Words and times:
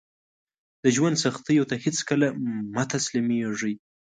د 0.83 0.85
ژوند 0.95 1.15
سختیو 1.25 1.69
ته 1.69 1.75
هیڅکله 1.83 2.27
مه 2.75 2.83
تسلیمیږئ 2.93 3.75